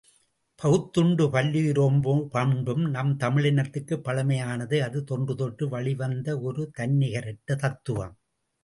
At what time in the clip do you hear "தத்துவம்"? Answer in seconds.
7.55-8.15